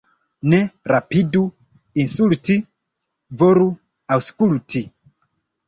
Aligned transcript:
Ne 0.53 0.59
rapidu 0.91 1.41
insulti, 2.05 2.57
volu 3.45 3.71
aŭskulti. 4.19 4.85